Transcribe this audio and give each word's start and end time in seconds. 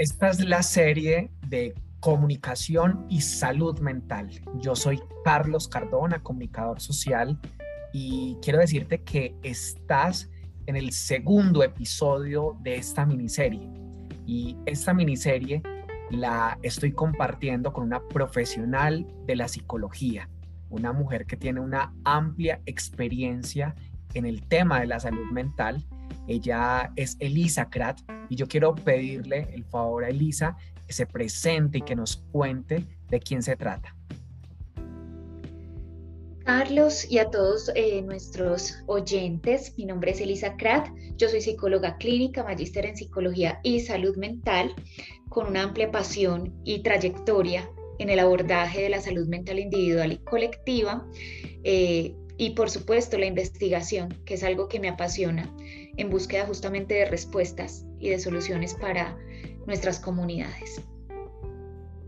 Esta 0.00 0.30
es 0.30 0.40
la 0.40 0.62
serie 0.62 1.30
de 1.46 1.74
comunicación 2.00 3.04
y 3.10 3.20
salud 3.20 3.80
mental. 3.80 4.30
Yo 4.62 4.74
soy 4.74 4.98
Carlos 5.26 5.68
Cardona, 5.68 6.22
comunicador 6.22 6.80
social, 6.80 7.38
y 7.92 8.38
quiero 8.40 8.60
decirte 8.60 9.02
que 9.02 9.34
estás 9.42 10.30
en 10.64 10.76
el 10.76 10.92
segundo 10.92 11.62
episodio 11.62 12.56
de 12.62 12.76
esta 12.76 13.04
miniserie. 13.04 13.68
Y 14.24 14.56
esta 14.64 14.94
miniserie 14.94 15.62
la 16.08 16.58
estoy 16.62 16.92
compartiendo 16.92 17.74
con 17.74 17.84
una 17.84 18.00
profesional 18.08 19.06
de 19.26 19.36
la 19.36 19.48
psicología, 19.48 20.30
una 20.70 20.94
mujer 20.94 21.26
que 21.26 21.36
tiene 21.36 21.60
una 21.60 21.92
amplia 22.04 22.62
experiencia 22.64 23.74
en 24.14 24.24
el 24.24 24.48
tema 24.48 24.80
de 24.80 24.86
la 24.86 24.98
salud 24.98 25.30
mental. 25.30 25.84
Ella 26.26 26.92
es 26.96 27.16
Elisa 27.20 27.68
Krat 27.68 28.00
y 28.28 28.36
yo 28.36 28.46
quiero 28.46 28.74
pedirle 28.74 29.48
el 29.52 29.64
favor 29.64 30.04
a 30.04 30.08
Elisa 30.08 30.56
que 30.86 30.92
se 30.92 31.06
presente 31.06 31.78
y 31.78 31.82
que 31.82 31.96
nos 31.96 32.16
cuente 32.32 32.84
de 33.08 33.20
quién 33.20 33.42
se 33.42 33.56
trata. 33.56 33.94
Carlos 36.44 37.08
y 37.08 37.18
a 37.18 37.30
todos 37.30 37.70
eh, 37.74 38.02
nuestros 38.02 38.82
oyentes, 38.86 39.74
mi 39.76 39.84
nombre 39.84 40.10
es 40.10 40.20
Elisa 40.20 40.56
Krat, 40.56 40.88
yo 41.16 41.28
soy 41.28 41.40
psicóloga 41.40 41.96
clínica, 41.98 42.42
magíster 42.42 42.86
en 42.86 42.96
psicología 42.96 43.60
y 43.62 43.80
salud 43.80 44.16
mental, 44.16 44.74
con 45.28 45.46
una 45.46 45.62
amplia 45.62 45.92
pasión 45.92 46.52
y 46.64 46.82
trayectoria 46.82 47.70
en 48.00 48.08
el 48.08 48.18
abordaje 48.18 48.82
de 48.82 48.88
la 48.88 49.00
salud 49.00 49.28
mental 49.28 49.58
individual 49.58 50.12
y 50.12 50.18
colectiva. 50.18 51.06
Eh, 51.62 52.16
y 52.40 52.50
por 52.50 52.70
supuesto 52.70 53.18
la 53.18 53.26
investigación, 53.26 54.16
que 54.24 54.32
es 54.32 54.42
algo 54.42 54.66
que 54.66 54.80
me 54.80 54.88
apasiona, 54.88 55.54
en 55.98 56.08
búsqueda 56.08 56.46
justamente 56.46 56.94
de 56.94 57.04
respuestas 57.04 57.84
y 57.98 58.08
de 58.08 58.18
soluciones 58.18 58.72
para 58.72 59.14
nuestras 59.66 60.00
comunidades. 60.00 60.80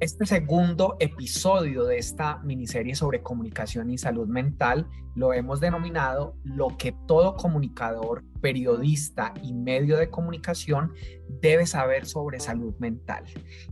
Este 0.00 0.24
segundo 0.24 0.96
episodio 1.00 1.84
de 1.84 1.98
esta 1.98 2.38
miniserie 2.38 2.94
sobre 2.94 3.20
comunicación 3.20 3.90
y 3.90 3.98
salud 3.98 4.26
mental 4.26 4.88
lo 5.16 5.34
hemos 5.34 5.60
denominado 5.60 6.34
lo 6.44 6.78
que 6.78 6.96
todo 7.06 7.36
comunicador, 7.36 8.24
periodista 8.40 9.34
y 9.42 9.52
medio 9.52 9.98
de 9.98 10.08
comunicación 10.08 10.94
debe 11.42 11.66
saber 11.66 12.06
sobre 12.06 12.40
salud 12.40 12.74
mental. 12.78 13.24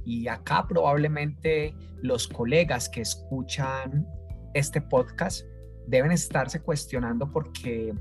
Y 0.04 0.28
acá 0.28 0.66
probablemente 0.68 1.74
los 2.02 2.28
colegas 2.28 2.90
que 2.90 3.00
escuchan 3.00 4.06
este 4.52 4.82
podcast 4.82 5.46
deben 5.90 6.12
estarse 6.12 6.60
cuestionando 6.60 7.30
porque 7.30 7.92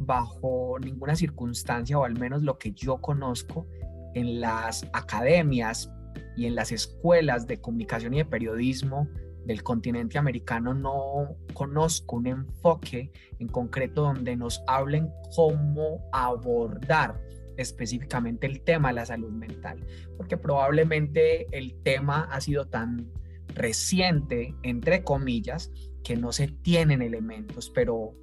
bajo 0.00 0.76
ninguna 0.80 1.14
circunstancia, 1.14 1.98
o 1.98 2.04
al 2.04 2.18
menos 2.18 2.42
lo 2.42 2.58
que 2.58 2.72
yo 2.72 3.00
conozco, 3.00 3.66
en 4.14 4.40
las 4.40 4.84
academias 4.92 5.90
y 6.36 6.46
en 6.46 6.54
las 6.54 6.72
escuelas 6.72 7.46
de 7.46 7.60
comunicación 7.60 8.12
y 8.14 8.18
de 8.18 8.24
periodismo 8.24 9.08
del 9.46 9.62
continente 9.62 10.18
americano 10.18 10.74
no 10.74 11.36
conozco 11.54 12.16
un 12.16 12.26
enfoque 12.26 13.10
en 13.38 13.48
concreto 13.48 14.02
donde 14.02 14.36
nos 14.36 14.62
hablen 14.66 15.10
cómo 15.34 16.08
abordar 16.12 17.20
específicamente 17.56 18.46
el 18.46 18.62
tema 18.62 18.88
de 18.88 18.94
la 18.94 19.06
salud 19.06 19.30
mental, 19.30 19.84
porque 20.16 20.36
probablemente 20.36 21.46
el 21.56 21.74
tema 21.82 22.28
ha 22.30 22.40
sido 22.40 22.66
tan 22.66 23.10
reciente, 23.48 24.54
entre 24.62 25.04
comillas, 25.04 25.70
que 26.02 26.16
no 26.16 26.32
se 26.32 26.48
tienen 26.48 27.02
elementos, 27.02 27.70
pero 27.70 28.14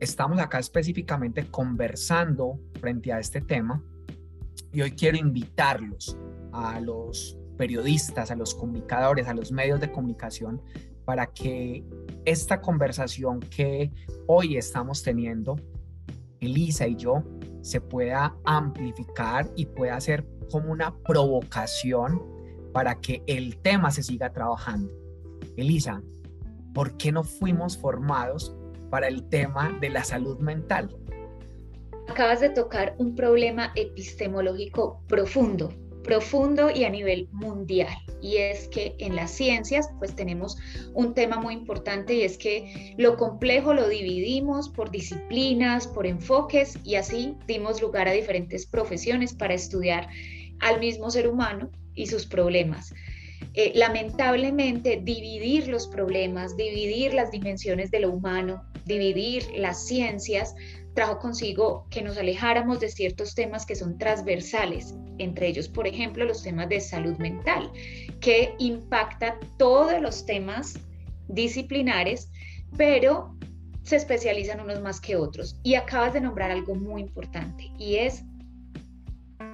estamos 0.00 0.38
acá 0.38 0.58
específicamente 0.58 1.46
conversando 1.50 2.58
frente 2.80 3.12
a 3.12 3.18
este 3.18 3.40
tema 3.40 3.82
y 4.72 4.82
hoy 4.82 4.92
quiero 4.92 5.16
invitarlos 5.16 6.16
a 6.52 6.80
los 6.80 7.38
periodistas, 7.56 8.30
a 8.30 8.36
los 8.36 8.54
comunicadores, 8.54 9.26
a 9.26 9.34
los 9.34 9.50
medios 9.50 9.80
de 9.80 9.90
comunicación 9.90 10.62
para 11.04 11.26
que 11.26 11.84
esta 12.24 12.60
conversación 12.60 13.40
que 13.40 13.90
hoy 14.26 14.56
estamos 14.56 15.02
teniendo, 15.02 15.56
Elisa 16.38 16.86
y 16.86 16.96
yo, 16.96 17.24
se 17.62 17.80
pueda 17.80 18.36
amplificar 18.44 19.50
y 19.56 19.66
pueda 19.66 19.98
ser 20.00 20.26
como 20.50 20.70
una 20.70 20.94
provocación 20.98 22.22
para 22.72 23.00
que 23.00 23.22
el 23.26 23.56
tema 23.56 23.90
se 23.90 24.02
siga 24.02 24.32
trabajando. 24.32 24.92
Elisa, 25.56 26.02
¿por 26.74 26.96
qué 26.96 27.12
no 27.12 27.24
fuimos 27.24 27.76
formados 27.76 28.54
para 28.90 29.08
el 29.08 29.28
tema 29.28 29.76
de 29.80 29.90
la 29.90 30.04
salud 30.04 30.38
mental? 30.38 30.96
Acabas 32.08 32.40
de 32.40 32.50
tocar 32.50 32.94
un 32.98 33.14
problema 33.14 33.72
epistemológico 33.76 35.02
profundo, 35.08 35.70
profundo 36.02 36.70
y 36.70 36.84
a 36.84 36.90
nivel 36.90 37.28
mundial. 37.32 37.94
Y 38.22 38.38
es 38.38 38.66
que 38.68 38.96
en 38.98 39.14
las 39.14 39.30
ciencias 39.30 39.90
pues 39.98 40.16
tenemos 40.16 40.56
un 40.94 41.12
tema 41.14 41.38
muy 41.38 41.54
importante 41.54 42.14
y 42.14 42.22
es 42.22 42.38
que 42.38 42.94
lo 42.96 43.16
complejo 43.16 43.74
lo 43.74 43.88
dividimos 43.88 44.70
por 44.70 44.90
disciplinas, 44.90 45.86
por 45.86 46.06
enfoques 46.06 46.78
y 46.82 46.94
así 46.94 47.36
dimos 47.46 47.82
lugar 47.82 48.08
a 48.08 48.12
diferentes 48.12 48.66
profesiones 48.66 49.34
para 49.34 49.54
estudiar 49.54 50.08
al 50.60 50.80
mismo 50.80 51.10
ser 51.10 51.28
humano 51.28 51.70
y 51.94 52.06
sus 52.06 52.26
problemas. 52.26 52.94
Eh, 53.60 53.72
lamentablemente, 53.74 55.00
dividir 55.02 55.66
los 55.66 55.88
problemas, 55.88 56.56
dividir 56.56 57.12
las 57.12 57.32
dimensiones 57.32 57.90
de 57.90 57.98
lo 57.98 58.12
humano, 58.12 58.62
dividir 58.84 59.48
las 59.56 59.84
ciencias, 59.84 60.54
trajo 60.94 61.18
consigo 61.18 61.84
que 61.90 62.00
nos 62.00 62.16
alejáramos 62.18 62.78
de 62.78 62.88
ciertos 62.88 63.34
temas 63.34 63.66
que 63.66 63.74
son 63.74 63.98
transversales, 63.98 64.94
entre 65.18 65.48
ellos, 65.48 65.66
por 65.66 65.88
ejemplo, 65.88 66.24
los 66.24 66.44
temas 66.44 66.68
de 66.68 66.80
salud 66.80 67.18
mental, 67.18 67.68
que 68.20 68.54
impacta 68.60 69.40
todos 69.56 70.00
los 70.00 70.24
temas 70.24 70.78
disciplinares, 71.26 72.30
pero 72.76 73.36
se 73.82 73.96
especializan 73.96 74.60
unos 74.60 74.80
más 74.82 75.00
que 75.00 75.16
otros. 75.16 75.58
Y 75.64 75.74
acabas 75.74 76.12
de 76.12 76.20
nombrar 76.20 76.52
algo 76.52 76.76
muy 76.76 77.00
importante 77.00 77.72
y 77.76 77.96
es 77.96 78.22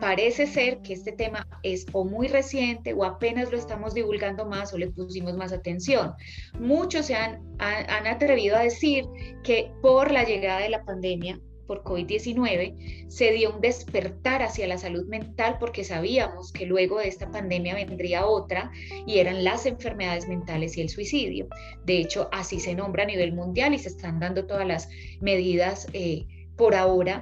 parece 0.00 0.46
ser 0.46 0.80
que 0.82 0.94
este 0.94 1.12
tema 1.12 1.46
es 1.62 1.86
o 1.92 2.04
muy 2.04 2.28
reciente 2.28 2.94
o 2.94 3.04
apenas 3.04 3.50
lo 3.50 3.58
estamos 3.58 3.94
divulgando 3.94 4.46
más 4.46 4.72
o 4.72 4.78
le 4.78 4.90
pusimos 4.90 5.36
más 5.36 5.52
atención. 5.52 6.12
Muchos 6.58 7.06
se 7.06 7.14
han, 7.14 7.42
han, 7.58 8.06
atrevido 8.06 8.56
a 8.56 8.62
decir 8.62 9.04
que 9.42 9.70
por 9.82 10.10
la 10.10 10.24
llegada 10.24 10.60
de 10.60 10.70
la 10.70 10.84
pandemia 10.84 11.38
por 11.66 11.82
COVID-19, 11.82 13.08
se 13.08 13.32
dio 13.32 13.54
un 13.54 13.60
despertar 13.60 14.42
hacia 14.42 14.66
la 14.66 14.76
salud 14.76 15.06
mental 15.06 15.56
porque 15.58 15.82
sabíamos 15.82 16.52
que 16.52 16.66
luego 16.66 16.98
de 16.98 17.08
esta 17.08 17.30
pandemia 17.30 17.74
vendría 17.74 18.26
otra 18.26 18.70
y 19.06 19.18
eran 19.18 19.44
las 19.44 19.64
enfermedades 19.66 20.28
mentales 20.28 20.76
y 20.76 20.82
el 20.82 20.90
suicidio. 20.90 21.48
De 21.84 21.98
hecho, 21.98 22.28
así 22.32 22.60
se 22.60 22.74
nombra 22.74 23.04
a 23.04 23.06
nivel 23.06 23.32
mundial 23.32 23.72
y 23.72 23.78
se 23.78 23.88
están 23.88 24.20
dando 24.20 24.46
todas 24.46 24.66
las 24.66 24.88
medidas 25.20 25.86
eh, 25.92 26.26
por 26.56 26.74
ahora 26.74 27.20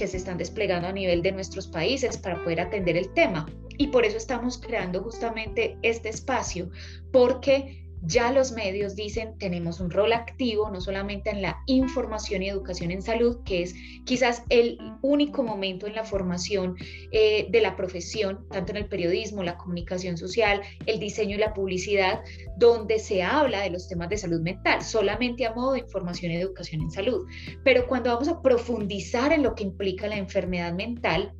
que 0.00 0.06
se 0.06 0.16
están 0.16 0.38
desplegando 0.38 0.88
a 0.88 0.92
nivel 0.92 1.20
de 1.20 1.30
nuestros 1.30 1.66
países 1.68 2.16
para 2.16 2.42
poder 2.42 2.58
atender 2.58 2.96
el 2.96 3.12
tema. 3.12 3.44
Y 3.76 3.88
por 3.88 4.06
eso 4.06 4.16
estamos 4.16 4.56
creando 4.56 5.02
justamente 5.02 5.76
este 5.82 6.08
espacio, 6.08 6.70
porque 7.12 7.84
ya 8.02 8.32
los 8.32 8.52
medios 8.52 8.96
dicen 8.96 9.36
tenemos 9.38 9.80
un 9.80 9.90
rol 9.90 10.12
activo, 10.12 10.70
no 10.70 10.80
solamente 10.80 11.30
en 11.30 11.42
la 11.42 11.58
información 11.66 12.42
y 12.42 12.48
educación 12.48 12.90
en 12.90 13.02
salud, 13.02 13.42
que 13.44 13.62
es 13.62 13.74
quizás 14.04 14.42
el 14.48 14.78
único 15.02 15.42
momento 15.42 15.86
en 15.86 15.94
la 15.94 16.04
formación 16.04 16.76
eh, 17.12 17.46
de 17.50 17.60
la 17.60 17.76
profesión, 17.76 18.46
tanto 18.50 18.72
en 18.72 18.78
el 18.78 18.86
periodismo, 18.86 19.42
la 19.42 19.58
comunicación 19.58 20.16
social, 20.16 20.62
el 20.86 20.98
diseño 20.98 21.36
y 21.36 21.40
la 21.40 21.54
publicidad, 21.54 22.22
donde 22.56 22.98
se 22.98 23.22
habla 23.22 23.60
de 23.60 23.70
los 23.70 23.88
temas 23.88 24.08
de 24.08 24.16
salud 24.16 24.40
mental, 24.40 24.82
solamente 24.82 25.46
a 25.46 25.54
modo 25.54 25.72
de 25.72 25.80
información 25.80 26.32
y 26.32 26.36
educación 26.36 26.82
en 26.82 26.90
salud. 26.90 27.26
Pero 27.64 27.86
cuando 27.86 28.10
vamos 28.10 28.28
a 28.28 28.40
profundizar 28.40 29.32
en 29.32 29.42
lo 29.42 29.54
que 29.54 29.64
implica 29.64 30.08
la 30.08 30.16
enfermedad 30.16 30.72
mental, 30.72 31.34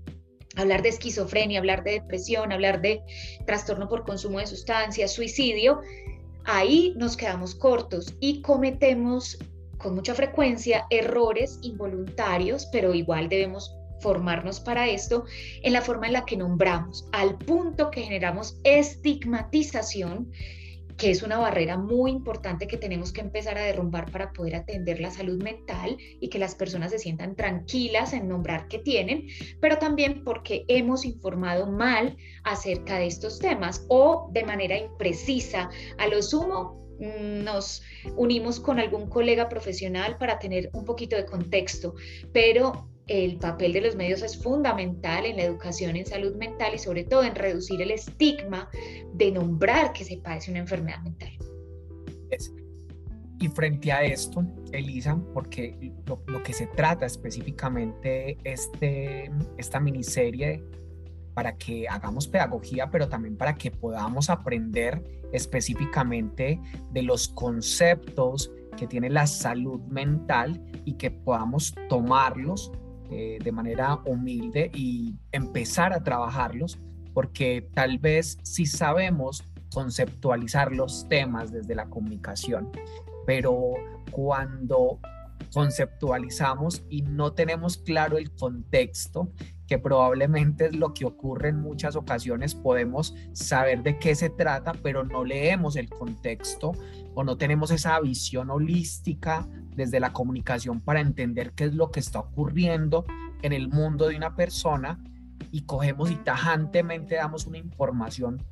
hablar 0.56 0.82
de 0.82 0.88
esquizofrenia, 0.90 1.58
hablar 1.58 1.84
de 1.84 1.92
depresión, 1.92 2.52
hablar 2.52 2.80
de 2.80 3.02
trastorno 3.46 3.88
por 3.88 4.04
consumo 4.04 4.40
de 4.40 4.46
sustancias, 4.46 5.12
suicidio, 5.12 5.80
ahí 6.44 6.94
nos 6.96 7.16
quedamos 7.16 7.54
cortos 7.54 8.14
y 8.20 8.42
cometemos 8.42 9.38
con 9.78 9.94
mucha 9.94 10.14
frecuencia 10.14 10.86
errores 10.90 11.58
involuntarios, 11.62 12.66
pero 12.72 12.94
igual 12.94 13.28
debemos 13.28 13.74
formarnos 14.00 14.60
para 14.60 14.88
esto 14.88 15.24
en 15.62 15.72
la 15.72 15.82
forma 15.82 16.06
en 16.06 16.14
la 16.14 16.24
que 16.24 16.36
nombramos, 16.36 17.06
al 17.12 17.36
punto 17.38 17.90
que 17.90 18.02
generamos 18.02 18.58
estigmatización 18.64 20.30
que 21.00 21.10
es 21.10 21.22
una 21.22 21.38
barrera 21.38 21.78
muy 21.78 22.10
importante 22.10 22.66
que 22.66 22.76
tenemos 22.76 23.10
que 23.10 23.22
empezar 23.22 23.56
a 23.56 23.62
derrumbar 23.62 24.12
para 24.12 24.34
poder 24.34 24.54
atender 24.54 25.00
la 25.00 25.10
salud 25.10 25.42
mental 25.42 25.96
y 26.20 26.28
que 26.28 26.38
las 26.38 26.54
personas 26.54 26.90
se 26.90 26.98
sientan 26.98 27.36
tranquilas 27.36 28.12
en 28.12 28.28
nombrar 28.28 28.68
que 28.68 28.80
tienen, 28.80 29.26
pero 29.62 29.78
también 29.78 30.22
porque 30.24 30.66
hemos 30.68 31.06
informado 31.06 31.66
mal 31.72 32.18
acerca 32.44 32.98
de 32.98 33.06
estos 33.06 33.38
temas 33.38 33.86
o 33.88 34.28
de 34.34 34.44
manera 34.44 34.76
imprecisa. 34.76 35.70
A 35.96 36.06
lo 36.06 36.22
sumo, 36.22 36.86
mm, 36.98 37.44
nos 37.44 37.82
unimos 38.16 38.60
con 38.60 38.78
algún 38.78 39.08
colega 39.08 39.48
profesional 39.48 40.18
para 40.18 40.38
tener 40.38 40.68
un 40.74 40.84
poquito 40.84 41.16
de 41.16 41.24
contexto, 41.24 41.94
pero 42.30 42.90
el 43.06 43.38
papel 43.38 43.72
de 43.72 43.80
los 43.80 43.96
medios 43.96 44.22
es 44.22 44.40
fundamental 44.40 45.26
en 45.26 45.36
la 45.36 45.42
educación 45.42 45.96
en 45.96 46.06
salud 46.06 46.36
mental 46.36 46.74
y 46.74 46.78
sobre 46.78 47.04
todo 47.04 47.24
en 47.24 47.34
reducir 47.34 47.82
el 47.82 47.90
estigma 47.90 48.68
de 49.14 49.32
nombrar 49.32 49.92
que 49.92 50.04
se 50.04 50.16
padece 50.18 50.50
una 50.50 50.60
enfermedad 50.60 51.02
mental. 51.02 51.30
Y 53.40 53.48
frente 53.48 53.90
a 53.90 54.04
esto, 54.04 54.44
Elisa, 54.70 55.18
porque 55.32 55.92
lo, 56.26 56.42
que 56.42 56.52
se 56.52 56.66
trata 56.66 57.06
específicamente 57.06 58.36
este, 58.44 59.30
esta 59.56 59.80
miniserie 59.80 60.62
para 61.32 61.56
que 61.56 61.88
hagamos 61.88 62.28
pedagogía, 62.28 62.90
pero 62.90 63.08
también 63.08 63.36
para 63.36 63.54
que 63.54 63.70
podamos 63.70 64.28
aprender 64.28 65.02
específicamente 65.32 66.60
de 66.92 67.02
los 67.02 67.28
conceptos 67.28 68.52
que 68.76 68.86
tiene 68.86 69.08
la 69.08 69.26
salud 69.26 69.80
mental 69.82 70.62
y 70.84 70.94
que 70.94 71.10
podamos 71.10 71.74
tomarlos 71.88 72.72
eh, 73.10 73.38
de 73.42 73.52
manera 73.52 73.96
humilde 74.04 74.70
y 74.74 75.14
empezar 75.32 75.92
a 75.92 76.02
trabajarlos, 76.02 76.78
porque 77.12 77.68
tal 77.74 77.98
vez 77.98 78.38
si 78.42 78.66
sabemos 78.66 79.44
conceptualizar 79.72 80.72
los 80.72 81.08
temas 81.08 81.52
desde 81.52 81.74
la 81.74 81.86
comunicación, 81.88 82.70
pero 83.26 83.74
cuando 84.10 84.98
conceptualizamos 85.52 86.82
y 86.88 87.02
no 87.02 87.32
tenemos 87.32 87.78
claro 87.78 88.18
el 88.18 88.30
contexto, 88.32 89.32
que 89.70 89.78
probablemente 89.78 90.66
es 90.66 90.74
lo 90.74 90.92
que 90.94 91.04
ocurre 91.04 91.50
en 91.50 91.60
muchas 91.60 91.94
ocasiones, 91.94 92.56
podemos 92.56 93.14
saber 93.32 93.84
de 93.84 94.00
qué 94.00 94.16
se 94.16 94.28
trata, 94.28 94.72
pero 94.82 95.04
no 95.04 95.24
leemos 95.24 95.76
el 95.76 95.88
contexto 95.88 96.72
o 97.14 97.22
no 97.22 97.36
tenemos 97.36 97.70
esa 97.70 98.00
visión 98.00 98.50
holística 98.50 99.46
desde 99.76 100.00
la 100.00 100.12
comunicación 100.12 100.80
para 100.80 101.00
entender 101.00 101.52
qué 101.52 101.66
es 101.66 101.74
lo 101.74 101.92
que 101.92 102.00
está 102.00 102.18
ocurriendo 102.18 103.04
en 103.42 103.52
el 103.52 103.68
mundo 103.68 104.08
de 104.08 104.16
una 104.16 104.34
persona 104.34 105.00
y 105.52 105.60
cogemos 105.62 106.10
y 106.10 106.16
tajantemente 106.16 107.14
damos 107.14 107.46
una 107.46 107.58
información. 107.58 108.42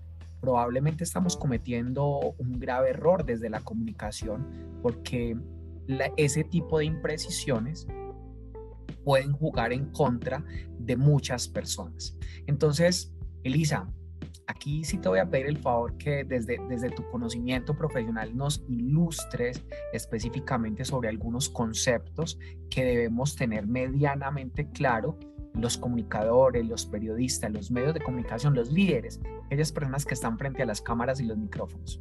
Probablemente 0.40 1.02
estamos 1.02 1.36
cometiendo 1.36 2.36
un 2.38 2.60
grave 2.60 2.90
error 2.90 3.24
desde 3.24 3.50
la 3.50 3.58
comunicación 3.58 4.46
porque 4.82 5.36
ese 6.16 6.44
tipo 6.44 6.78
de 6.78 6.84
imprecisiones 6.84 7.88
pueden 9.04 9.32
jugar 9.32 9.72
en 9.72 9.86
contra 9.86 10.44
de 10.78 10.96
muchas 10.96 11.48
personas. 11.48 12.16
Entonces, 12.46 13.12
Elisa, 13.44 13.88
aquí 14.46 14.84
sí 14.84 14.98
te 14.98 15.08
voy 15.08 15.18
a 15.18 15.30
pedir 15.30 15.46
el 15.46 15.58
favor 15.58 15.96
que 15.98 16.24
desde, 16.24 16.58
desde 16.68 16.90
tu 16.90 17.08
conocimiento 17.10 17.76
profesional 17.76 18.36
nos 18.36 18.64
ilustres 18.68 19.62
específicamente 19.92 20.84
sobre 20.84 21.08
algunos 21.08 21.48
conceptos 21.48 22.38
que 22.70 22.84
debemos 22.84 23.36
tener 23.36 23.66
medianamente 23.66 24.68
claro 24.70 25.18
los 25.54 25.76
comunicadores, 25.76 26.66
los 26.66 26.86
periodistas, 26.86 27.52
los 27.52 27.70
medios 27.70 27.94
de 27.94 28.00
comunicación, 28.00 28.54
los 28.54 28.72
líderes, 28.72 29.20
aquellas 29.46 29.72
personas 29.72 30.04
que 30.04 30.14
están 30.14 30.38
frente 30.38 30.62
a 30.62 30.66
las 30.66 30.80
cámaras 30.80 31.20
y 31.20 31.24
los 31.24 31.36
micrófonos. 31.36 32.00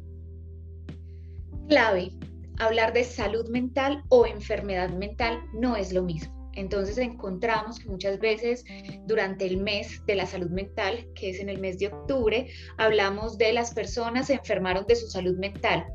Clave, 1.68 2.12
hablar 2.58 2.92
de 2.92 3.04
salud 3.04 3.48
mental 3.50 4.04
o 4.08 4.26
enfermedad 4.26 4.90
mental 4.90 5.40
no 5.52 5.76
es 5.76 5.92
lo 5.92 6.02
mismo. 6.02 6.37
Entonces 6.54 6.98
encontramos 6.98 7.78
que 7.78 7.88
muchas 7.88 8.18
veces 8.18 8.64
durante 9.06 9.46
el 9.46 9.58
mes 9.58 10.04
de 10.06 10.16
la 10.16 10.26
salud 10.26 10.50
mental, 10.50 11.06
que 11.14 11.30
es 11.30 11.40
en 11.40 11.48
el 11.48 11.60
mes 11.60 11.78
de 11.78 11.88
octubre, 11.88 12.48
hablamos 12.76 13.38
de 13.38 13.52
las 13.52 13.72
personas 13.74 14.26
se 14.26 14.34
enfermaron 14.34 14.86
de 14.86 14.96
su 14.96 15.08
salud 15.08 15.38
mental, 15.38 15.86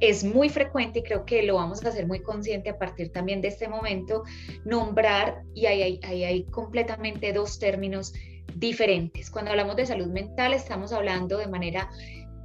es 0.00 0.24
muy 0.24 0.48
frecuente 0.48 1.00
y 1.00 1.02
creo 1.02 1.24
que 1.24 1.42
lo 1.42 1.56
vamos 1.56 1.84
a 1.84 1.88
hacer 1.88 2.06
muy 2.06 2.20
consciente 2.20 2.70
a 2.70 2.78
partir 2.78 3.10
también 3.10 3.40
de 3.40 3.48
este 3.48 3.68
momento, 3.68 4.22
nombrar, 4.64 5.42
y 5.54 5.66
ahí 5.66 6.00
hay, 6.02 6.44
completamente 6.44 7.32
dos 7.32 7.58
términos 7.58 8.12
diferentes. 8.54 9.30
Cuando 9.30 9.50
hablamos 9.50 9.76
de 9.76 9.86
salud 9.86 10.08
mental 10.08 10.52
estamos 10.52 10.92
hablando 10.92 11.38
de 11.38 11.48
manera 11.48 11.90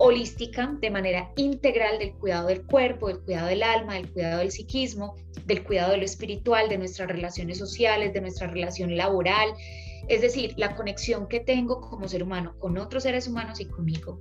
holística, 0.03 0.75
de 0.81 0.91
manera 0.91 1.31
integral 1.37 1.97
del 1.97 2.13
cuidado 2.15 2.49
del 2.49 2.65
cuerpo, 2.65 3.07
del 3.07 3.21
cuidado 3.21 3.47
del 3.47 3.63
alma, 3.63 3.93
del 3.93 4.11
cuidado 4.11 4.39
del 4.39 4.51
psiquismo, 4.51 5.15
del 5.45 5.63
cuidado 5.63 5.91
de 5.91 5.97
lo 5.99 6.03
espiritual, 6.03 6.67
de 6.67 6.77
nuestras 6.77 7.07
relaciones 7.07 7.57
sociales, 7.57 8.11
de 8.11 8.19
nuestra 8.19 8.47
relación 8.47 8.97
laboral, 8.97 9.53
es 10.09 10.19
decir, 10.19 10.55
la 10.57 10.75
conexión 10.75 11.29
que 11.29 11.39
tengo 11.39 11.79
como 11.79 12.09
ser 12.09 12.21
humano 12.21 12.53
con 12.59 12.77
otros 12.77 13.03
seres 13.03 13.29
humanos 13.29 13.61
y 13.61 13.65
conmigo. 13.65 14.19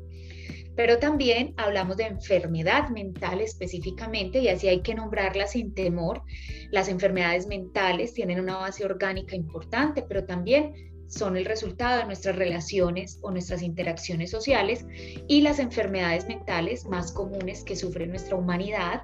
Pero 0.77 0.99
también 0.99 1.53
hablamos 1.57 1.97
de 1.97 2.05
enfermedad 2.05 2.89
mental 2.91 3.41
específicamente 3.41 4.39
y 4.39 4.49
así 4.49 4.69
hay 4.69 4.83
que 4.83 4.95
nombrarla 4.95 5.49
sin 5.49 5.75
temor. 5.75 6.23
Las 6.71 6.89
enfermedades 6.89 7.49
mentales 7.49 8.15
tienen 8.15 8.39
una 8.39 8.57
base 8.57 8.85
orgánica 8.85 9.35
importante, 9.35 10.03
pero 10.03 10.25
también 10.25 10.92
son 11.13 11.37
el 11.37 11.45
resultado 11.45 11.99
de 11.99 12.07
nuestras 12.07 12.37
relaciones 12.37 13.19
o 13.21 13.31
nuestras 13.31 13.63
interacciones 13.63 14.31
sociales 14.31 14.87
y 15.29 15.43
las 15.43 15.59
enfermedades 15.59 16.27
mentales 16.27 16.87
más 16.87 17.13
comunes 17.13 17.65
que 17.65 17.77
sufre 17.77 18.07
nuestra 18.07 18.37
humanidad 18.37 19.03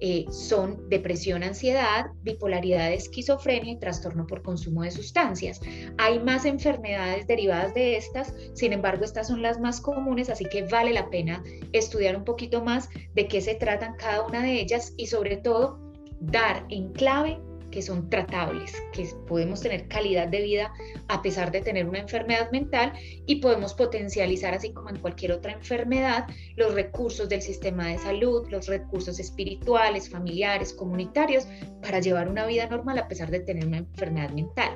eh, 0.00 0.26
son 0.30 0.88
depresión, 0.88 1.42
ansiedad, 1.42 2.06
bipolaridad, 2.22 2.92
esquizofrenia 2.92 3.72
y 3.72 3.78
trastorno 3.80 4.26
por 4.26 4.42
consumo 4.42 4.82
de 4.82 4.92
sustancias. 4.92 5.60
Hay 5.98 6.20
más 6.20 6.44
enfermedades 6.44 7.26
derivadas 7.26 7.74
de 7.74 7.96
estas, 7.96 8.32
sin 8.54 8.72
embargo 8.72 9.04
estas 9.04 9.26
son 9.26 9.42
las 9.42 9.58
más 9.58 9.80
comunes, 9.80 10.30
así 10.30 10.44
que 10.44 10.62
vale 10.62 10.92
la 10.92 11.10
pena 11.10 11.42
estudiar 11.72 12.16
un 12.16 12.24
poquito 12.24 12.62
más 12.62 12.88
de 13.14 13.26
qué 13.26 13.40
se 13.40 13.56
tratan 13.56 13.96
cada 13.96 14.24
una 14.24 14.42
de 14.42 14.60
ellas 14.60 14.94
y 14.96 15.08
sobre 15.08 15.38
todo 15.38 15.80
dar 16.20 16.64
en 16.68 16.92
clave 16.92 17.40
que 17.70 17.82
son 17.82 18.08
tratables, 18.10 18.72
que 18.92 19.08
podemos 19.26 19.60
tener 19.60 19.88
calidad 19.88 20.28
de 20.28 20.42
vida 20.42 20.72
a 21.08 21.22
pesar 21.22 21.50
de 21.50 21.60
tener 21.60 21.88
una 21.88 22.00
enfermedad 22.00 22.50
mental 22.50 22.92
y 23.26 23.36
podemos 23.36 23.74
potencializar, 23.74 24.54
así 24.54 24.72
como 24.72 24.90
en 24.90 24.98
cualquier 24.98 25.32
otra 25.32 25.52
enfermedad, 25.52 26.26
los 26.56 26.74
recursos 26.74 27.28
del 27.28 27.42
sistema 27.42 27.88
de 27.88 27.98
salud, 27.98 28.48
los 28.50 28.66
recursos 28.66 29.18
espirituales, 29.18 30.08
familiares, 30.08 30.72
comunitarios, 30.72 31.46
para 31.82 32.00
llevar 32.00 32.28
una 32.28 32.46
vida 32.46 32.66
normal 32.66 32.98
a 32.98 33.08
pesar 33.08 33.30
de 33.30 33.40
tener 33.40 33.66
una 33.66 33.78
enfermedad 33.78 34.30
mental. 34.30 34.70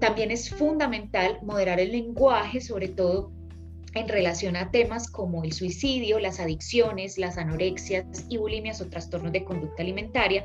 También 0.00 0.30
es 0.30 0.50
fundamental 0.50 1.38
moderar 1.42 1.80
el 1.80 1.92
lenguaje, 1.92 2.60
sobre 2.60 2.88
todo 2.88 3.32
en 3.94 4.08
relación 4.08 4.56
a 4.56 4.70
temas 4.70 5.10
como 5.10 5.44
el 5.44 5.52
suicidio, 5.52 6.18
las 6.18 6.40
adicciones, 6.40 7.18
las 7.18 7.38
anorexias 7.38 8.26
y 8.28 8.36
bulimias 8.36 8.80
o 8.80 8.88
trastornos 8.88 9.32
de 9.32 9.44
conducta 9.44 9.82
alimentaria, 9.82 10.44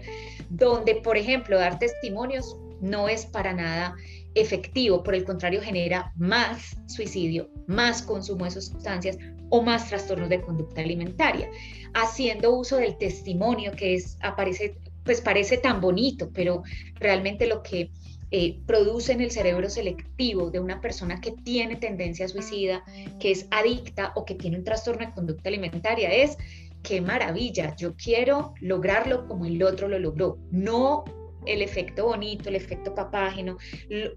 donde, 0.50 0.96
por 0.96 1.18
ejemplo, 1.18 1.58
dar 1.58 1.80
testimonios 1.80 2.58
no 2.82 3.10
es 3.10 3.26
para 3.26 3.54
nada 3.54 3.96
efectivo, 4.36 5.04
por 5.04 5.16
el 5.16 5.26
contrario, 5.26 5.62
genera 5.62 6.14
más 6.16 6.78
suicidio, 6.88 7.50
más 7.68 8.02
consumo 8.02 8.46
de 8.46 8.52
sustancias 8.52 9.18
o 9.50 9.62
más 9.62 9.90
trastornos 9.90 10.30
de 10.30 10.42
conducta 10.42 10.82
alimentaria, 10.82 11.50
haciendo 11.94 12.56
uso 12.56 12.78
del 12.78 12.98
testimonio 12.98 13.72
que 13.72 13.96
es, 13.96 14.18
aparece, 14.22 14.78
pues 15.04 15.22
parece 15.22 15.58
tan 15.58 15.82
bonito, 15.82 16.30
pero 16.32 16.62
realmente 16.96 17.48
lo 17.48 17.64
que 17.64 17.92
eh, 18.32 18.60
produce 18.66 19.14
en 19.14 19.22
el 19.22 19.32
cerebro 19.32 19.70
selectivo 19.70 20.52
de 20.52 20.60
una 20.60 20.82
persona 20.82 21.20
que 21.20 21.32
tiene 21.32 21.76
tendencia 21.76 22.26
a 22.26 22.30
suicida, 22.30 22.84
que 23.20 23.32
es 23.32 23.48
adicta 23.52 24.14
o 24.16 24.26
que 24.26 24.36
tiene 24.36 24.58
un 24.58 24.64
trastorno 24.64 25.06
de 25.06 25.14
conducta 25.14 25.50
alimentaria 25.50 26.12
es, 26.12 26.38
qué 26.84 27.02
maravilla, 27.02 27.76
yo 27.76 27.96
quiero 27.96 28.54
lograrlo 28.62 29.28
como 29.28 29.46
el 29.46 29.62
otro 29.64 29.88
lo 29.88 30.00
logró, 30.00 30.38
no 30.52 31.04
el 31.46 31.62
efecto 31.62 32.06
bonito, 32.06 32.50
el 32.50 32.56
efecto 32.56 32.94
papágeno, 32.94 33.58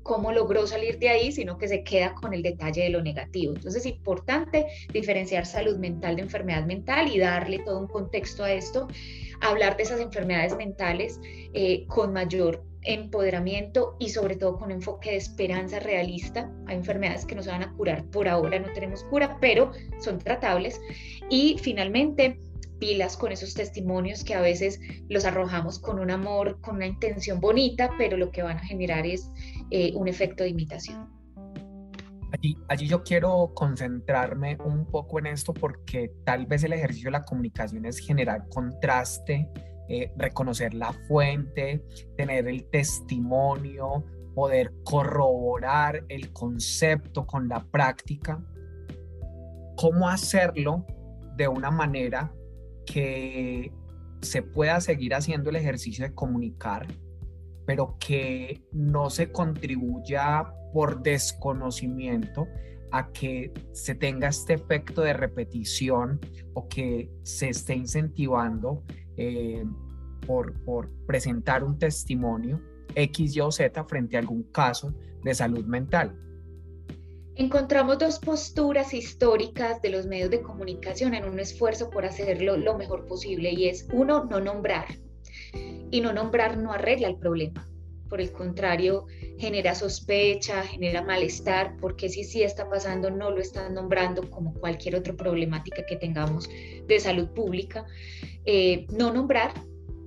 cómo 0.03 0.33
logró 0.33 0.67
salir 0.67 0.99
de 0.99 1.09
ahí, 1.09 1.33
sino 1.33 1.57
que 1.57 1.69
se 1.69 1.83
queda 1.85 2.15
con 2.15 2.35
el 2.35 2.43
detalle 2.43 2.83
de 2.83 2.91
lo 2.91 3.03
negativo. 3.03 3.55
Entonces 3.55 3.87
es 3.87 3.93
importante 3.93 4.67
diferenciar 4.93 5.47
salud 5.47 5.79
mental 5.79 6.17
de 6.17 6.23
enfermedad 6.23 6.67
mental 6.67 7.11
y 7.13 7.19
darle 7.19 7.61
todo 7.61 7.79
un 7.79 7.89
contexto 7.89 8.45
a 8.45 8.53
esto, 8.53 8.89
hablar 9.41 9.77
de 9.77 9.85
esas 9.85 10.01
enfermedades 10.01 10.57
mentales 10.57 11.21
eh, 11.55 11.87
con 11.87 12.13
mayor 12.13 12.65
empoderamiento 12.83 13.97
y 13.99 14.11
sobre 14.11 14.37
todo 14.37 14.59
con 14.59 14.71
enfoque 14.71 15.11
de 15.11 15.17
esperanza 15.17 15.79
realista. 15.79 16.51
Hay 16.67 16.77
enfermedades 16.77 17.25
que 17.25 17.35
no 17.35 17.43
se 17.43 17.51
van 17.51 17.63
a 17.63 17.73
curar 17.73 18.05
por 18.07 18.29
ahora, 18.29 18.59
no 18.59 18.73
tenemos 18.73 19.05
cura, 19.05 19.39
pero 19.41 19.73
son 20.01 20.19
tratables. 20.19 20.81
Y 21.31 21.57
finalmente, 21.61 22.41
pilas 22.79 23.17
con 23.17 23.31
esos 23.31 23.55
testimonios 23.55 24.25
que 24.25 24.35
a 24.35 24.41
veces 24.41 24.81
los 25.09 25.25
arrojamos 25.25 25.79
con 25.79 26.01
un 26.01 26.11
amor, 26.11 26.61
con 26.61 26.77
una 26.77 26.87
intención 26.87 27.41
bonita, 27.41 27.91
pero 27.97 28.17
lo 28.17 28.33
que 28.33 28.43
van 28.43 28.57
a 28.57 28.65
generar 28.65 29.07
es 29.07 29.31
eh, 29.71 29.93
un 29.95 30.09
efecto 30.09 30.43
de 30.43 30.51
imitación. 30.51 31.09
Allí, 32.33 32.57
allí 32.69 32.89
yo 32.89 33.05
quiero 33.05 33.53
concentrarme 33.55 34.57
un 34.65 34.87
poco 34.87 35.19
en 35.19 35.27
esto 35.27 35.53
porque 35.53 36.11
tal 36.25 36.47
vez 36.47 36.65
el 36.65 36.73
ejercicio 36.73 37.09
de 37.09 37.13
la 37.13 37.25
comunicación 37.25 37.85
es 37.85 37.99
generar 37.99 38.49
contraste 38.49 39.49
eh, 39.89 40.13
reconocer 40.17 40.75
la 40.75 40.93
fuente, 40.93 41.85
tener 42.17 42.49
el 42.49 42.65
testimonio, 42.71 44.05
poder 44.35 44.73
corroborar 44.85 46.05
el 46.09 46.33
concepto 46.33 47.27
con 47.27 47.49
la 47.49 47.65
práctica. 47.65 48.43
¿Cómo 49.77 50.09
hacerlo 50.09 50.87
de 51.37 51.49
una 51.49 51.71
manera 51.71 52.33
que 52.87 53.73
se 54.23 54.43
pueda 54.43 54.81
seguir 54.81 55.15
haciendo 55.15 55.51
el 55.51 55.57
ejercicio 55.57 56.05
de 56.05 56.15
comunicar, 56.15 56.87
pero 57.67 57.97
que 57.99 58.63
no 58.73 59.11
se 59.11 59.31
contribuya 59.31 60.53
por 60.73 61.03
desconocimiento 61.03 62.47
a 62.93 63.11
que 63.11 63.53
se 63.73 63.95
tenga 63.95 64.29
este 64.29 64.55
efecto 64.55 65.03
de 65.03 65.15
repetición 65.15 66.21
o 66.55 66.69
que 66.69 67.11
se 67.23 67.49
esté 67.49 67.75
incentivando 67.75 68.85
eh, 69.17 69.65
por, 70.27 70.53
por 70.65 70.91
presentar 71.07 71.65
un 71.65 71.79
testimonio 71.79 72.61
X, 72.95 73.37
Y 73.37 73.41
o 73.41 73.51
Z 73.51 73.85
frente 73.85 74.17
a 74.17 74.21
algún 74.21 74.45
caso 74.45 74.95
de 75.23 75.35
salud 75.35 75.65
mental. 75.65 76.19
Encontramos 77.35 77.99
dos 77.99 78.19
posturas 78.19 78.93
históricas 78.93 79.81
de 79.81 79.89
los 79.89 80.07
medios 80.07 80.31
de 80.31 80.43
comunicación 80.43 81.15
en 81.15 81.25
un 81.25 81.41
esfuerzo 81.41 81.89
por 81.89 82.05
hacerlo 82.05 82.59
lo 82.59 82.77
mejor 82.77 83.07
posible 83.07 83.51
y 83.51 83.69
es 83.69 83.89
uno, 83.91 84.25
no 84.25 84.39
nombrar. 84.39 84.87
Y 85.91 86.01
no 86.03 86.13
nombrar 86.13 86.59
no 86.59 86.73
arregla 86.73 87.09
el 87.09 87.17
problema. 87.17 87.67
Por 88.11 88.21
el 88.21 88.33
contrario, 88.33 89.07
genera 89.43 89.75
sospecha, 89.75 90.63
genera 90.63 91.03
malestar, 91.03 91.77
porque 91.81 92.09
si 92.09 92.23
sí 92.23 92.45
está 92.45 92.69
pasando, 92.69 93.11
no 93.11 93.33
lo 93.33 93.41
están 93.41 93.75
nombrando 93.75 94.31
como 94.31 94.55
cualquier 94.55 94.95
otra 94.95 95.15
problemática 95.15 95.85
que 95.85 95.97
tengamos 95.97 96.49
de 96.87 97.01
salud 97.01 97.29
pública. 97.31 97.85
Eh, 98.45 98.87
no 98.97 99.13
nombrar 99.13 99.53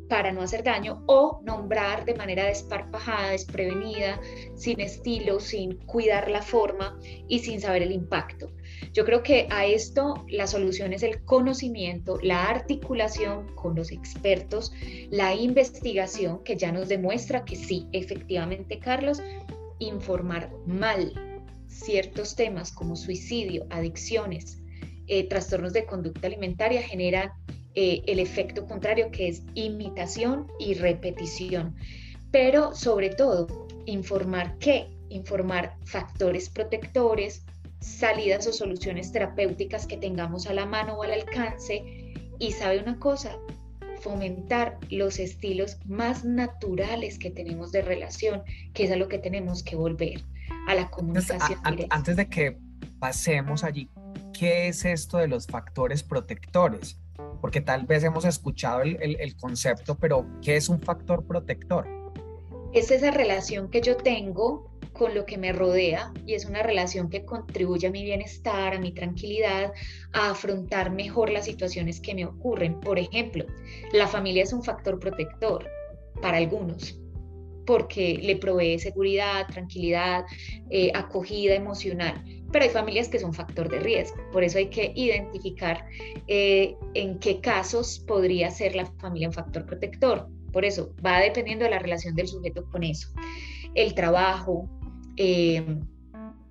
para 0.07 0.31
no 0.31 0.41
hacer 0.41 0.63
daño 0.63 1.03
o 1.07 1.41
nombrar 1.43 2.05
de 2.05 2.15
manera 2.15 2.45
desparpajada, 2.45 3.31
desprevenida, 3.31 4.21
sin 4.55 4.79
estilo, 4.79 5.41
sin 5.41 5.79
cuidar 5.85 6.31
la 6.31 6.41
forma 6.41 6.97
y 7.27 7.39
sin 7.39 7.59
saber 7.59 7.81
el 7.81 7.91
impacto. 7.91 8.53
Yo 8.93 9.05
creo 9.05 9.23
que 9.23 9.47
a 9.51 9.65
esto 9.65 10.25
la 10.29 10.47
solución 10.47 10.93
es 10.93 11.03
el 11.03 11.23
conocimiento, 11.23 12.19
la 12.21 12.45
articulación 12.45 13.53
con 13.55 13.75
los 13.75 13.91
expertos, 13.91 14.71
la 15.09 15.33
investigación 15.33 16.43
que 16.43 16.55
ya 16.55 16.71
nos 16.71 16.87
demuestra 16.87 17.45
que 17.45 17.55
sí, 17.55 17.87
efectivamente, 17.91 18.79
Carlos, 18.79 19.21
informar 19.79 20.51
mal 20.65 21.13
ciertos 21.67 22.35
temas 22.35 22.71
como 22.71 22.95
suicidio, 22.95 23.67
adicciones, 23.69 24.61
eh, 25.07 25.27
trastornos 25.27 25.73
de 25.73 25.85
conducta 25.85 26.27
alimentaria 26.27 26.81
generan 26.81 27.31
eh, 27.75 28.01
el 28.07 28.19
efecto 28.19 28.65
contrario 28.65 29.11
que 29.11 29.27
es 29.27 29.43
imitación 29.53 30.47
y 30.59 30.75
repetición. 30.75 31.75
Pero 32.31 32.73
sobre 32.73 33.09
todo, 33.09 33.67
informar 33.85 34.57
qué, 34.59 34.87
informar 35.09 35.75
factores 35.83 36.49
protectores, 36.49 37.43
salidas 37.85 38.47
o 38.47 38.53
soluciones 38.53 39.11
terapéuticas 39.11 39.87
que 39.87 39.97
tengamos 39.97 40.47
a 40.47 40.53
la 40.53 40.65
mano 40.65 40.95
o 40.95 41.03
al 41.03 41.13
alcance. 41.13 42.13
Y 42.39 42.51
sabe 42.51 42.79
una 42.79 42.99
cosa, 42.99 43.37
fomentar 44.01 44.77
los 44.89 45.19
estilos 45.19 45.77
más 45.85 46.25
naturales 46.25 47.17
que 47.17 47.29
tenemos 47.29 47.71
de 47.71 47.81
relación, 47.81 48.43
que 48.73 48.85
es 48.85 48.91
a 48.91 48.97
lo 48.97 49.07
que 49.07 49.19
tenemos 49.19 49.63
que 49.63 49.75
volver, 49.75 50.21
a 50.67 50.75
la 50.75 50.89
comunicación. 50.89 51.59
antes 51.89 52.15
de 52.15 52.27
que 52.27 52.57
pasemos 52.99 53.63
allí, 53.63 53.89
¿qué 54.37 54.67
es 54.67 54.83
esto 54.83 55.17
de 55.17 55.27
los 55.27 55.47
factores 55.47 56.03
protectores? 56.03 56.99
porque 57.45 57.61
tal 57.61 57.85
vez 57.85 58.03
hemos 58.03 58.25
escuchado 58.25 58.81
el, 58.81 59.35
concepto, 59.37 59.95
pero 59.95 60.25
¿qué 60.41 60.55
es 60.55 60.67
un 60.67 60.81
factor 60.81 61.23
protector? 61.25 61.87
Es 62.73 62.89
esa 62.89 63.11
relación 63.11 63.69
que 63.69 63.81
yo 63.81 63.97
tengo 63.97 64.74
con 64.97 65.13
lo 65.13 65.25
que 65.25 65.37
me 65.37 65.51
rodea 65.51 66.11
y 66.25 66.33
es 66.33 66.45
una 66.45 66.63
relación 66.63 67.09
que 67.09 67.23
contribuye 67.23 67.87
a 67.87 67.91
mi 67.91 68.03
bienestar, 68.03 68.73
a 68.73 68.79
mi 68.79 68.91
tranquilidad, 68.91 69.71
a 70.13 70.31
afrontar 70.31 70.91
mejor 70.91 71.29
las 71.29 71.45
situaciones 71.45 71.99
que 71.99 72.15
me 72.15 72.25
ocurren. 72.25 72.79
Por 72.79 72.97
ejemplo, 72.97 73.45
la 73.93 74.07
familia 74.07 74.43
es 74.43 74.53
un 74.53 74.63
factor 74.63 74.99
protector 74.99 75.69
para 76.21 76.37
algunos 76.37 76.99
porque 77.67 78.19
le 78.21 78.35
provee 78.35 78.77
seguridad, 78.77 79.47
tranquilidad, 79.47 80.23
eh, 80.69 80.91
acogida 80.93 81.55
emocional 81.55 82.23
pero 82.55 82.63
hay 82.63 82.71
familias 82.71 83.09
que 83.09 83.19
son 83.19 83.33
factor 83.33 83.67
de 83.69 83.81
riesgo. 83.81 84.15
Por 84.31 84.41
eso 84.45 84.57
hay 84.57 84.67
que 84.67 84.93
identificar 84.95 85.85
eh, 86.27 86.73
en 86.93 87.19
qué 87.19 87.41
casos 87.41 87.99
podría 88.07 88.49
ser 88.49 88.75
la 88.75 88.85
familia 88.85 89.27
un 89.27 89.33
factor 89.33 89.65
protector. 89.65 90.29
Por 90.53 90.63
eso 90.63 90.95
va 91.05 91.19
dependiendo 91.19 91.65
de 91.65 91.71
la 91.71 91.79
relación 91.79 92.15
del 92.15 92.29
sujeto 92.29 92.65
con 92.71 92.83
eso. 92.83 93.09
El 93.73 93.93
trabajo, 93.93 94.69
eh, 95.17 95.63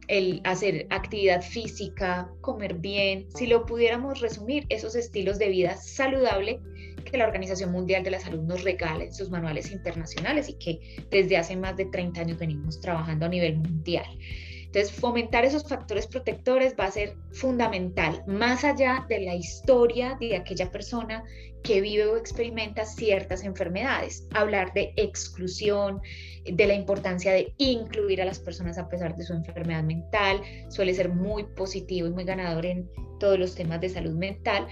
el 0.08 0.40
hacer 0.44 0.86
actividad 0.90 1.42
física, 1.42 2.30
comer 2.40 2.74
bien, 2.74 3.26
si 3.34 3.46
lo 3.46 3.64
pudiéramos 3.66 4.20
resumir, 4.20 4.66
esos 4.68 4.94
estilos 4.94 5.38
de 5.38 5.48
vida 5.48 5.76
saludable 5.76 6.60
que 7.04 7.18
la 7.18 7.26
Organización 7.26 7.72
Mundial 7.72 8.02
de 8.02 8.10
la 8.10 8.20
Salud 8.20 8.42
nos 8.42 8.64
regala 8.64 9.04
en 9.04 9.14
sus 9.14 9.30
manuales 9.30 9.70
internacionales 9.70 10.48
y 10.48 10.54
que 10.54 11.06
desde 11.10 11.36
hace 11.36 11.56
más 11.56 11.76
de 11.76 11.86
30 11.86 12.20
años 12.20 12.38
venimos 12.38 12.80
trabajando 12.80 13.26
a 13.26 13.28
nivel 13.28 13.56
mundial. 13.56 14.06
Entonces, 14.64 14.92
fomentar 14.92 15.44
esos 15.44 15.68
factores 15.68 16.06
protectores 16.08 16.74
va 16.78 16.86
a 16.86 16.90
ser 16.90 17.16
fundamental, 17.32 18.24
más 18.26 18.64
allá 18.64 19.06
de 19.08 19.20
la 19.20 19.36
historia 19.36 20.16
de 20.18 20.36
aquella 20.36 20.72
persona 20.72 21.22
que 21.64 21.80
vive 21.80 22.06
o 22.06 22.16
experimenta 22.16 22.84
ciertas 22.84 23.42
enfermedades. 23.42 24.28
Hablar 24.34 24.72
de 24.74 24.92
exclusión, 24.96 26.00
de 26.44 26.66
la 26.66 26.74
importancia 26.74 27.32
de 27.32 27.54
incluir 27.56 28.20
a 28.20 28.26
las 28.26 28.38
personas 28.38 28.78
a 28.78 28.88
pesar 28.88 29.16
de 29.16 29.24
su 29.24 29.32
enfermedad 29.32 29.82
mental, 29.82 30.42
suele 30.68 30.94
ser 30.94 31.08
muy 31.08 31.44
positivo 31.56 32.06
y 32.06 32.12
muy 32.12 32.24
ganador 32.24 32.66
en 32.66 32.88
todos 33.18 33.38
los 33.38 33.54
temas 33.54 33.80
de 33.80 33.88
salud 33.88 34.14
mental 34.14 34.68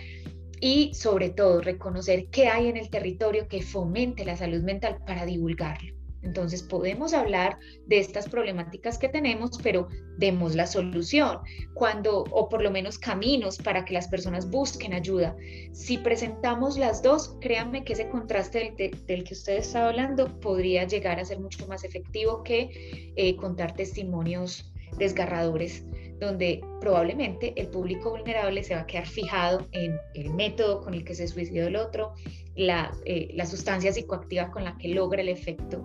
y 0.60 0.92
sobre 0.94 1.30
todo 1.30 1.62
reconocer 1.62 2.26
qué 2.28 2.48
hay 2.48 2.68
en 2.68 2.76
el 2.76 2.90
territorio 2.90 3.48
que 3.48 3.62
fomente 3.62 4.24
la 4.24 4.36
salud 4.36 4.62
mental 4.62 4.98
para 5.06 5.24
divulgarlo. 5.24 6.01
Entonces 6.22 6.62
podemos 6.62 7.12
hablar 7.14 7.58
de 7.86 7.98
estas 7.98 8.28
problemáticas 8.28 8.98
que 8.98 9.08
tenemos, 9.08 9.58
pero 9.62 9.88
demos 10.18 10.54
la 10.54 10.66
solución, 10.66 11.38
cuando, 11.74 12.24
o 12.30 12.48
por 12.48 12.62
lo 12.62 12.70
menos 12.70 12.98
caminos 12.98 13.58
para 13.58 13.84
que 13.84 13.94
las 13.94 14.08
personas 14.08 14.48
busquen 14.50 14.92
ayuda. 14.92 15.36
Si 15.72 15.98
presentamos 15.98 16.78
las 16.78 17.02
dos, 17.02 17.36
créanme 17.40 17.84
que 17.84 17.94
ese 17.94 18.08
contraste 18.08 18.74
del, 19.06 19.24
que 19.24 19.34
usted 19.34 19.58
está 19.58 19.88
hablando 19.88 20.40
podría 20.40 20.84
llegar 20.84 21.18
a 21.18 21.24
ser 21.24 21.40
mucho 21.40 21.66
más 21.66 21.84
efectivo 21.84 22.42
que 22.42 23.12
eh, 23.16 23.36
contar 23.36 23.74
testimonios 23.74 24.72
desgarradores 24.98 25.84
donde 26.22 26.60
probablemente 26.80 27.52
el 27.56 27.68
público 27.68 28.10
vulnerable 28.10 28.62
se 28.62 28.74
va 28.74 28.82
a 28.82 28.86
quedar 28.86 29.06
fijado 29.06 29.66
en 29.72 29.98
el 30.14 30.32
método 30.32 30.80
con 30.80 30.94
el 30.94 31.04
que 31.04 31.14
se 31.14 31.26
suicidó 31.26 31.66
el 31.66 31.74
otro, 31.74 32.14
la, 32.54 32.92
eh, 33.04 33.30
la 33.34 33.44
sustancia 33.44 33.92
psicoactiva 33.92 34.50
con 34.52 34.62
la 34.62 34.76
que 34.78 34.88
logra 34.88 35.20
el 35.20 35.28
efecto 35.28 35.84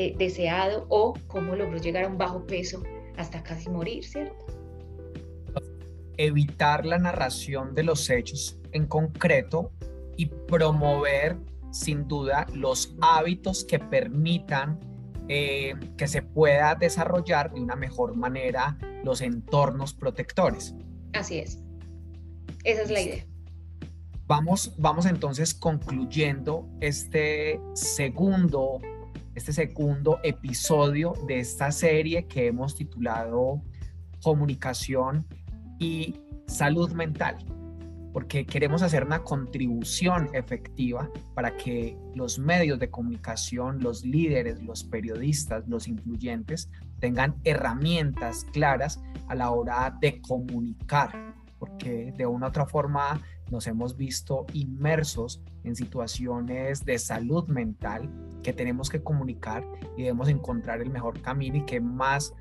eh, 0.00 0.14
deseado 0.16 0.86
o 0.90 1.12
cómo 1.26 1.56
logró 1.56 1.76
llegar 1.76 2.04
a 2.04 2.06
un 2.06 2.16
bajo 2.16 2.46
peso 2.46 2.84
hasta 3.16 3.42
casi 3.42 3.68
morir, 3.68 4.04
¿cierto? 4.04 4.46
Evitar 6.16 6.86
la 6.86 6.98
narración 6.98 7.74
de 7.74 7.82
los 7.82 8.08
hechos 8.08 8.60
en 8.70 8.86
concreto 8.86 9.72
y 10.16 10.26
promover 10.26 11.36
sin 11.72 12.06
duda 12.06 12.46
los 12.54 12.94
hábitos 13.00 13.64
que 13.64 13.80
permitan 13.80 14.78
eh, 15.26 15.74
que 15.96 16.06
se 16.06 16.22
pueda 16.22 16.76
desarrollar 16.76 17.52
de 17.52 17.60
una 17.60 17.74
mejor 17.74 18.14
manera 18.14 18.78
los 19.02 19.20
entornos 19.20 19.94
protectores. 19.94 20.76
Así 21.12 21.40
es. 21.40 21.58
Esa 22.62 22.82
es 22.82 22.90
la 22.92 23.00
idea. 23.00 23.26
Vamos, 24.28 24.74
vamos 24.78 25.06
entonces 25.06 25.54
concluyendo 25.54 26.68
este 26.80 27.60
segundo 27.74 28.78
este 29.38 29.52
segundo 29.52 30.18
episodio 30.24 31.14
de 31.26 31.38
esta 31.38 31.70
serie 31.70 32.26
que 32.26 32.48
hemos 32.48 32.74
titulado 32.74 33.62
Comunicación 34.20 35.26
y 35.78 36.16
Salud 36.48 36.90
Mental, 36.92 37.36
porque 38.12 38.44
queremos 38.44 38.82
hacer 38.82 39.04
una 39.04 39.22
contribución 39.22 40.28
efectiva 40.32 41.08
para 41.34 41.56
que 41.56 41.96
los 42.16 42.40
medios 42.40 42.80
de 42.80 42.90
comunicación, 42.90 43.78
los 43.78 44.04
líderes, 44.04 44.60
los 44.60 44.82
periodistas, 44.82 45.68
los 45.68 45.86
influyentes 45.86 46.68
tengan 46.98 47.36
herramientas 47.44 48.44
claras 48.52 49.00
a 49.28 49.36
la 49.36 49.50
hora 49.50 49.96
de 50.00 50.20
comunicar, 50.20 51.34
porque 51.60 52.12
de 52.16 52.26
una 52.26 52.46
u 52.46 52.48
otra 52.48 52.66
forma 52.66 53.20
nos 53.50 53.66
hemos 53.66 53.96
visto 53.96 54.46
inmersos 54.52 55.42
en 55.64 55.74
situaciones 55.76 56.84
de 56.84 56.98
salud 56.98 57.46
mental 57.48 58.10
que 58.42 58.52
tenemos 58.52 58.88
que 58.90 59.02
comunicar 59.02 59.64
y 59.96 60.02
debemos 60.02 60.28
encontrar 60.28 60.80
el 60.80 60.90
mejor 60.90 61.20
camino 61.20 61.56
y 61.56 61.64
que 61.64 61.80
más, 61.80 62.34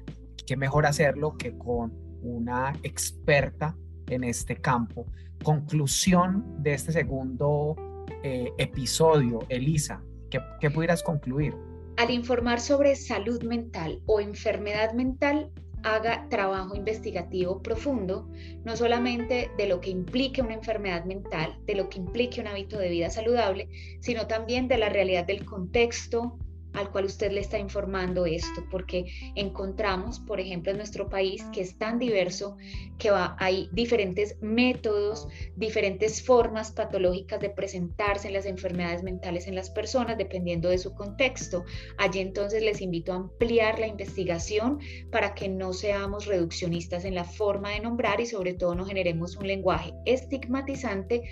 que 0.45 0.57
mejor 0.57 0.85
hacerlo 0.85 1.37
que 1.37 1.57
con 1.57 1.93
una 2.21 2.73
experta 2.83 3.75
en 4.09 4.23
este 4.23 4.57
campo. 4.57 5.05
Conclusión 5.43 6.61
de 6.63 6.73
este 6.73 6.91
segundo 6.91 7.75
eh, 8.23 8.51
episodio, 8.57 9.39
Elisa, 9.49 10.01
¿qué, 10.29 10.39
¿qué 10.59 10.69
pudieras 10.69 11.03
concluir? 11.03 11.53
Al 11.97 12.11
informar 12.11 12.59
sobre 12.59 12.95
salud 12.95 13.43
mental 13.43 14.01
o 14.05 14.19
enfermedad 14.19 14.93
mental, 14.93 15.51
haga 15.83 16.27
trabajo 16.29 16.75
investigativo 16.75 17.61
profundo, 17.61 18.29
no 18.63 18.75
solamente 18.75 19.51
de 19.57 19.67
lo 19.67 19.79
que 19.79 19.89
implique 19.89 20.41
una 20.41 20.53
enfermedad 20.53 21.05
mental, 21.05 21.57
de 21.65 21.75
lo 21.75 21.89
que 21.89 21.99
implique 21.99 22.41
un 22.41 22.47
hábito 22.47 22.77
de 22.77 22.89
vida 22.89 23.09
saludable, 23.09 23.69
sino 24.01 24.27
también 24.27 24.67
de 24.67 24.77
la 24.77 24.89
realidad 24.89 25.25
del 25.25 25.45
contexto 25.45 26.37
al 26.77 26.91
cual 26.91 27.05
usted 27.05 27.31
le 27.31 27.41
está 27.41 27.57
informando 27.57 28.25
esto, 28.25 28.63
porque 28.69 29.05
encontramos, 29.35 30.19
por 30.19 30.39
ejemplo, 30.39 30.71
en 30.71 30.77
nuestro 30.77 31.09
país 31.09 31.43
que 31.51 31.61
es 31.61 31.77
tan 31.77 31.97
diverso 31.97 32.57
que 32.99 33.09
hay 33.39 33.69
diferentes 33.71 34.37
métodos, 34.41 35.27
diferentes 35.55 36.23
formas 36.23 36.71
patológicas 36.71 37.39
de 37.39 37.49
presentarse 37.49 38.27
en 38.27 38.33
las 38.33 38.45
enfermedades 38.45 39.03
mentales 39.03 39.47
en 39.47 39.55
las 39.55 39.69
personas, 39.69 40.17
dependiendo 40.17 40.69
de 40.69 40.77
su 40.77 40.93
contexto. 40.93 41.65
Allí 41.97 42.19
entonces 42.19 42.61
les 42.61 42.81
invito 42.81 43.11
a 43.11 43.17
ampliar 43.17 43.79
la 43.79 43.87
investigación 43.87 44.79
para 45.11 45.33
que 45.33 45.49
no 45.49 45.73
seamos 45.73 46.25
reduccionistas 46.25 47.05
en 47.05 47.15
la 47.15 47.23
forma 47.23 47.71
de 47.71 47.79
nombrar 47.79 48.21
y 48.21 48.27
sobre 48.27 48.53
todo 48.53 48.75
no 48.75 48.85
generemos 48.85 49.35
un 49.35 49.47
lenguaje 49.47 49.93
estigmatizante 50.05 51.23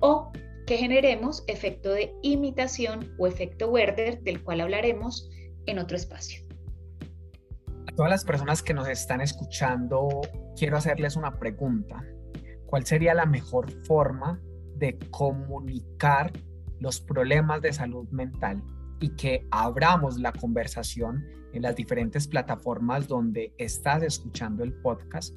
o 0.00 0.32
que 0.66 0.76
generemos 0.76 1.44
efecto 1.46 1.90
de 1.90 2.14
imitación 2.22 3.14
o 3.18 3.26
efecto 3.26 3.70
Werder, 3.70 4.22
del 4.22 4.42
cual 4.42 4.60
hablaremos 4.60 5.28
en 5.66 5.78
otro 5.78 5.96
espacio. 5.96 6.42
A 7.86 7.92
todas 7.94 8.10
las 8.10 8.24
personas 8.24 8.62
que 8.62 8.74
nos 8.74 8.88
están 8.88 9.20
escuchando, 9.20 10.08
quiero 10.56 10.76
hacerles 10.76 11.16
una 11.16 11.38
pregunta. 11.38 12.02
¿Cuál 12.66 12.86
sería 12.86 13.14
la 13.14 13.26
mejor 13.26 13.70
forma 13.84 14.40
de 14.76 14.98
comunicar 15.10 16.32
los 16.80 17.00
problemas 17.00 17.62
de 17.62 17.72
salud 17.72 18.08
mental 18.10 18.62
y 19.00 19.10
que 19.10 19.46
abramos 19.50 20.18
la 20.18 20.32
conversación 20.32 21.24
en 21.52 21.62
las 21.62 21.76
diferentes 21.76 22.26
plataformas 22.26 23.06
donde 23.06 23.52
estás 23.58 24.02
escuchando 24.02 24.64
el 24.64 24.72
podcast? 24.72 25.34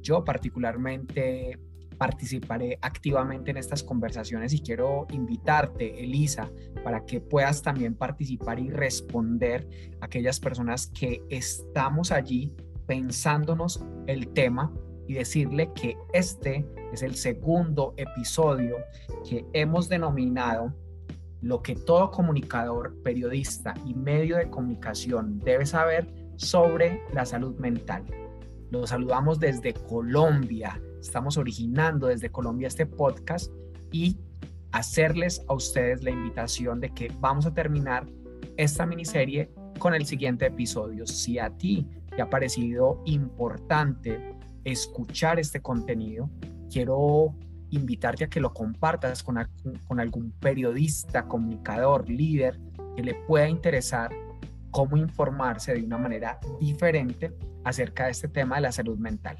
Yo 0.00 0.24
particularmente 0.24 1.58
participaré 2.02 2.80
activamente 2.82 3.52
en 3.52 3.58
estas 3.58 3.84
conversaciones 3.84 4.52
y 4.52 4.60
quiero 4.60 5.06
invitarte, 5.12 6.02
Elisa, 6.02 6.50
para 6.82 7.06
que 7.06 7.20
puedas 7.20 7.62
también 7.62 7.94
participar 7.94 8.58
y 8.58 8.70
responder 8.70 9.68
a 10.00 10.06
aquellas 10.06 10.40
personas 10.40 10.88
que 10.88 11.22
estamos 11.30 12.10
allí 12.10 12.52
pensándonos 12.88 13.84
el 14.08 14.30
tema 14.30 14.72
y 15.06 15.14
decirle 15.14 15.70
que 15.74 15.96
este 16.12 16.66
es 16.92 17.02
el 17.02 17.14
segundo 17.14 17.94
episodio 17.96 18.78
que 19.24 19.46
hemos 19.52 19.88
denominado 19.88 20.74
lo 21.40 21.62
que 21.62 21.76
todo 21.76 22.10
comunicador, 22.10 23.00
periodista 23.04 23.74
y 23.86 23.94
medio 23.94 24.38
de 24.38 24.50
comunicación 24.50 25.38
debe 25.38 25.66
saber 25.66 26.12
sobre 26.34 27.00
la 27.14 27.24
salud 27.26 27.56
mental. 27.60 28.04
Los 28.70 28.90
saludamos 28.90 29.38
desde 29.38 29.72
Colombia, 29.72 30.82
Estamos 31.02 31.36
originando 31.36 32.06
desde 32.06 32.30
Colombia 32.30 32.68
este 32.68 32.86
podcast 32.86 33.50
y 33.90 34.16
hacerles 34.70 35.44
a 35.48 35.54
ustedes 35.54 36.04
la 36.04 36.10
invitación 36.10 36.78
de 36.78 36.90
que 36.90 37.12
vamos 37.18 37.44
a 37.44 37.52
terminar 37.52 38.06
esta 38.56 38.86
miniserie 38.86 39.50
con 39.80 39.94
el 39.94 40.06
siguiente 40.06 40.46
episodio. 40.46 41.04
Si 41.04 41.40
a 41.40 41.50
ti 41.50 41.88
te 42.14 42.22
ha 42.22 42.30
parecido 42.30 43.02
importante 43.04 44.36
escuchar 44.62 45.40
este 45.40 45.60
contenido, 45.60 46.30
quiero 46.70 47.34
invitarte 47.70 48.24
a 48.24 48.28
que 48.28 48.40
lo 48.40 48.54
compartas 48.54 49.24
con, 49.24 49.44
con 49.88 49.98
algún 49.98 50.30
periodista, 50.30 51.26
comunicador, 51.26 52.08
líder 52.08 52.60
que 52.94 53.02
le 53.02 53.16
pueda 53.26 53.48
interesar 53.48 54.12
cómo 54.70 54.96
informarse 54.96 55.74
de 55.74 55.82
una 55.82 55.98
manera 55.98 56.38
diferente 56.60 57.34
acerca 57.64 58.04
de 58.04 58.12
este 58.12 58.28
tema 58.28 58.54
de 58.54 58.62
la 58.62 58.72
salud 58.72 58.98
mental. 58.98 59.36